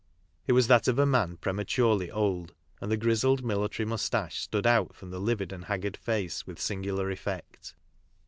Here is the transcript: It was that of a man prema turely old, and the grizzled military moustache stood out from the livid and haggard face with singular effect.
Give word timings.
It 0.47 0.53
was 0.53 0.65
that 0.65 0.87
of 0.87 0.97
a 0.97 1.05
man 1.05 1.37
prema 1.37 1.63
turely 1.63 2.09
old, 2.11 2.55
and 2.81 2.91
the 2.91 2.97
grizzled 2.97 3.45
military 3.45 3.85
moustache 3.85 4.39
stood 4.41 4.65
out 4.65 4.95
from 4.95 5.11
the 5.11 5.19
livid 5.21 5.53
and 5.53 5.65
haggard 5.65 5.95
face 5.95 6.47
with 6.47 6.59
singular 6.59 7.11
effect. 7.11 7.75